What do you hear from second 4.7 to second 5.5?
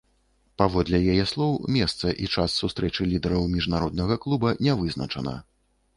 вызначана.